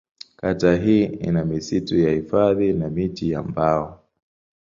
Kata 0.35 0.75
hii 0.75 1.03
ina 1.05 1.45
misitu 1.45 1.99
ya 1.99 2.11
hifadhi 2.11 2.73
na 2.73 2.89
miti 2.89 3.31
ya 3.31 3.43
mbao. 3.43 3.99